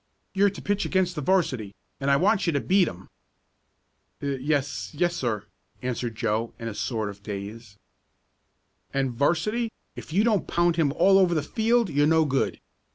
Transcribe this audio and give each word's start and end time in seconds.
You're 0.33 0.49
to 0.49 0.63
pitch 0.63 0.83
against 0.83 1.13
the 1.13 1.21
'varsity, 1.21 1.75
and 1.99 2.09
I 2.09 2.15
want 2.15 2.47
you 2.47 2.53
to 2.53 2.59
beat 2.59 2.87
'em!" 2.87 3.07
"Yes 4.19 4.95
yes, 4.95 5.15
sir," 5.15 5.45
answered 5.83 6.15
Joe, 6.15 6.55
in 6.57 6.67
a 6.67 6.73
sort 6.73 7.11
of 7.11 7.21
daze. 7.21 7.77
"And, 8.95 9.11
'varsity, 9.13 9.71
if 9.95 10.11
you 10.11 10.23
don't 10.23 10.47
pound 10.47 10.75
him 10.77 10.91
all 10.93 11.19
over 11.19 11.35
the 11.35 11.43
field 11.43 11.91
you're 11.91 12.07
no 12.07 12.25
good! 12.25 12.59